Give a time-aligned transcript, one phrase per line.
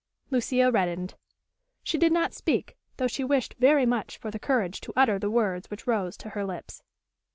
[0.31, 1.13] Lucia reddened.
[1.83, 5.29] She did not speak, though she wished very much for the courage to utter the
[5.29, 6.81] words which rose to her lips.